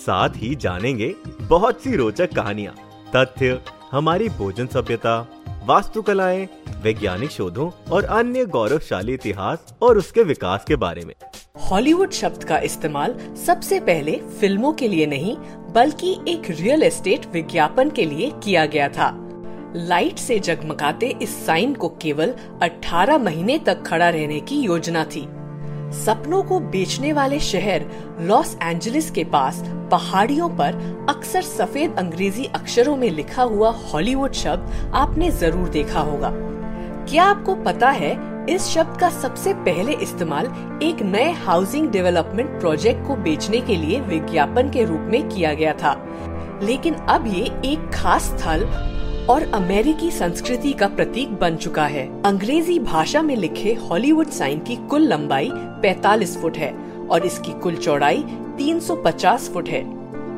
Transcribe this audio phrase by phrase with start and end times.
[0.00, 2.74] साथ ही जानेंगे बहुत सी रोचक कहानियाँ,
[3.16, 3.60] तथ्य,
[3.90, 5.18] हमारी भोजन सभ्यता,
[5.64, 6.48] वास्तुकलाएँ,
[6.82, 11.14] वैज्ञानिक शोधों और अन्य गौरवशाली इतिहास और उसके विकास के बारे में।
[11.60, 13.14] हॉलीवुड शब्द का इस्तेमाल
[13.46, 15.36] सबसे पहले फ़िल्मों के लिए नहीं,
[15.74, 19.10] बल्कि एक रियल एस्टेट विज्ञापन के लिए किया गया था।
[19.76, 25.26] लाइट से जगमगाते इस साइन को केवल 18 महीने तक खड़ा रहने की योजना थी।
[25.94, 27.84] सपनों को बेचने वाले शहर
[28.20, 30.74] लॉस एंजलिस के पास पहाड़ियों पर
[31.08, 36.30] अक्सर सफ़ेद अंग्रेज़ी अक्षरों में लिखा हुआ हॉलीवुड शब्द आपने ज़रूर देखा होगा।
[37.06, 38.12] क्या आपको पता है,
[38.46, 40.46] इस शब्द का सबसे पहले इस्तेमाल
[40.82, 45.72] एक नए हाउसिंग डेवलपमेंट प्रोजेक्ट को बेचने के लिए विज्ञापन के रूप में किया गया
[45.72, 45.96] था।
[46.62, 48.64] लेकिन अब ये एक खास स्थल
[49.30, 54.76] और अमेरिकी संस्कृति का प्रतीक बन चुका है। अंग्रेज़ी भाषा में लिखे हॉलीवुड साइन की
[54.76, 55.50] कुल लंबाई
[55.82, 56.72] 45 फुट है
[57.08, 58.24] और इसकी कुल चौड़ाई
[58.58, 59.82] 350 फुट है।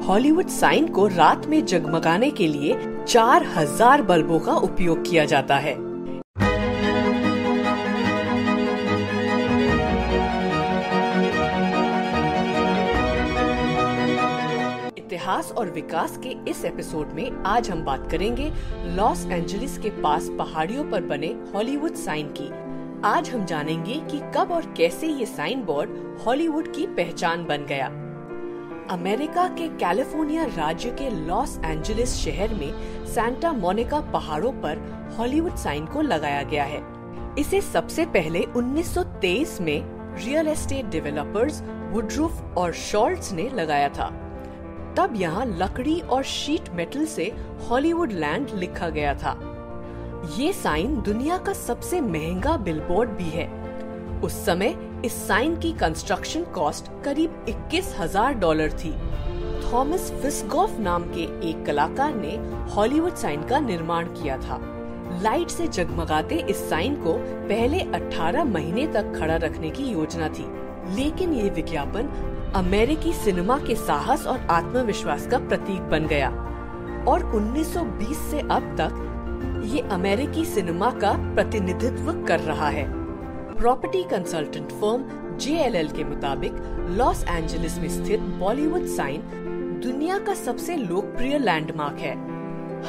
[0.00, 5.89] हॉलीवुड साइन को रात में जगमगाने के लिए 4000 बल्बों का उपयोग किया जाता है।
[15.30, 18.50] इतिहास और विकास के इस एपिसोड में आज हम बात करेंगे
[18.96, 22.48] लॉस एंजलिस के पास पहाड़ियों पर बने हॉलीवुड साइन की।
[23.04, 25.90] आज हम जानेंगे कि कब और कैसे ये साइन बोर्ड
[26.24, 27.86] हॉलीवुड की पहचान बन गया।
[28.90, 32.72] अमेरिका के कैलिफ़ोर्निया राज्य के लॉस एंजलिस शहर में
[33.06, 34.80] सैंटा मोनिका पहाड़ों पर
[35.18, 36.82] हॉलीवुड साइन को लगाया गया है।
[37.38, 39.78] इसे सबसे पहले 1923 में
[40.24, 41.62] रियल एस्टेट डेवलपर्स
[41.92, 44.19] वुडरूफ और शॉल्ट्स ने लगाया था।
[45.00, 47.24] तब यहाँ लकड़ी और शीट मेटल से
[47.68, 49.30] हॉलीवुड लैंड लिखा गया था।
[50.38, 53.46] ये साइन दुनिया का सबसे महँगा बिलबोर्ड भी है।
[54.20, 54.74] उस समय
[55.04, 58.92] इस साइन की कंस्ट्रक्शन कॉस्ट करीब इक्कीस हज़ार डॉलर थी।
[59.62, 62.36] थॉमस फिस्गॉफ नाम के एक कलाकार ने
[62.74, 64.60] हॉलीवुड साइन का निर्माण किया था।
[65.22, 67.14] लाइट से जगमगाते इस साइन को
[67.48, 70.46] पहले 18 महीने तक खड़ा रखने की योजना थी।
[70.96, 72.08] लेकिन ये विज्ञापन
[72.54, 76.28] अमेरिकी सिनेमा के साहस और आत्मविश्वास का प्रतीक बन गया।
[77.08, 79.06] और 1920 से अब तक,
[79.64, 82.84] ये अमेरिकी सिनेमा का प्रतिनिधित्व कर रहा है।
[83.56, 85.04] प्रॉपर्टी कंसल्टेंट फर्म
[85.36, 86.52] जे के मुताबिक,
[86.90, 89.22] लॉस एंजलिस में स्थित बॉलीवुड साइन
[89.84, 92.14] दुनिया का सबसे लोकप्रिय लैंडमार्क है।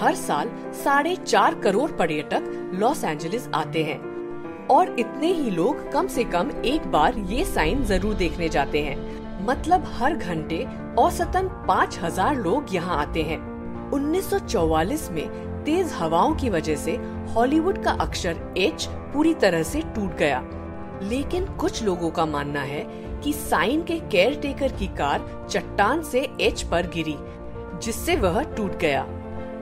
[0.00, 0.50] हर साल
[0.84, 4.10] साढ़े चार करोड़ पर्यटक लॉस एंजलिस आते हैं।
[4.66, 9.19] और इतने ही लोग कम से कम एक बार ये साइन ज़रूर देखने जाते हैं।
[9.40, 10.64] मतलब हर घंटे
[10.98, 13.38] औसतन पाँच हज़ार लोग यहाँ आते हैं।
[13.92, 15.28] 1944 में
[15.64, 16.96] तेज हवाओं की वजह से
[17.34, 20.42] हॉलीवुड का अक्षर एच पूरी तरह से टूट गया।
[21.02, 22.84] लेकिन कुछ लोगों का मानना है
[23.22, 27.16] कि साइन के केयर टेकर की कार चट्टान से एच पर गिरी,
[27.82, 29.02] जिससे वह टूट गया।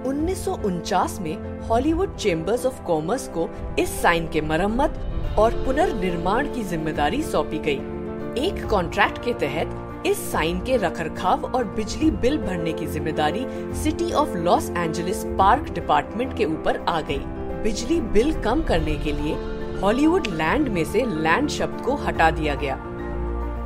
[0.06, 5.00] उन्नीस सौ उनचास में हॉलीवुड चेम्बर्स ऑफ़ कॉमर्स को इस साइन के मरम्मत
[5.38, 7.97] और पुनर्निर्माण की ज़िम्मेदारी सौंपी गई।
[8.36, 13.44] एक कॉन्ट्रैक्ट के तहत इस साइन के रखरखाव और बिजली बिल भरने की ज़िम्मेदारी
[13.82, 17.18] city of Los Angeles park department के ऊपर आ गई।
[17.62, 19.34] बिजली बिल कम करने के लिए
[19.80, 22.76] हॉलीवुड लैंड में से लैंड शब्द को हटा दिया गया।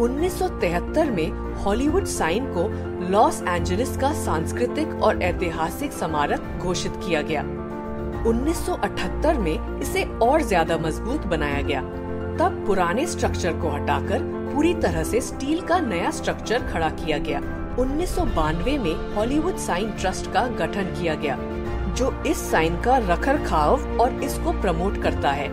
[0.00, 1.30] 1973 में
[1.64, 2.68] हॉलीवुड साइन को
[3.10, 7.42] लॉस एंजलिस का सांस्कृतिक और ऐतिहासिक स्मारक घोषित किया गया।
[8.22, 11.80] 1978 में इसे और ज़्यादा मज़बूत बनाया गया।
[12.38, 14.22] तब पुराने स्ट्रक्चर को हटाकर
[14.54, 17.38] पूरी तरह से स्टील का नया स्ट्रक्चर खड़ा किया गया।
[17.78, 21.36] उन्नीस सौ बानवे में हॉलीवुड साइन ट्रस्ट का गठन किया गया,
[21.96, 25.50] जो इस साइन का रखरखाव और इसको प्रमोट करता है।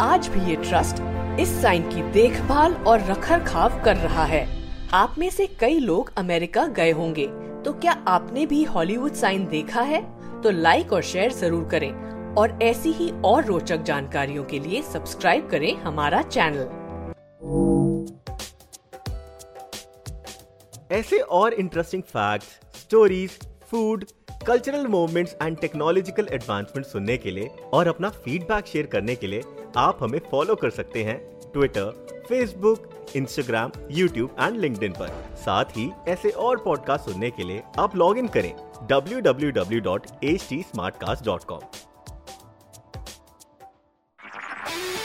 [0.00, 1.02] आज भी ये ट्रस्ट
[1.40, 4.46] इस साइन की देखभाल और रखरखाव कर रहा है।
[4.94, 7.26] आप में से कई लोग अमेरिका गए होंगे
[7.64, 10.00] तो क्या आपने भी हॉलीवुड साइन देखा है?
[10.42, 11.92] तो लाइक और शेयर ज़रूर करें।
[12.38, 16.82] और ऐसी ही और रोचक जानकारियों के लिए सब्सक्राइब करें हमारा चैनल।
[20.92, 23.30] ऐसे और interesting fact stories
[23.70, 24.04] food
[24.46, 29.42] cultural movements and technological advancement सुनने के लिए और अपना फीडबैक शेयर करने के लिए
[29.76, 31.18] आप हमें फॉलो कर सकते हैं
[31.52, 37.62] Twitter Facebook Instagram YouTube and link पर। साथ ही ऐसे और पॉडकास्ट सुनने के लिए
[37.78, 38.54] आप लॉग इन करें
[38.92, 41.81] www.htsmartcast.com